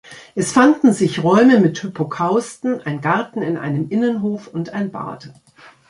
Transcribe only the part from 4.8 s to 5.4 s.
Bad.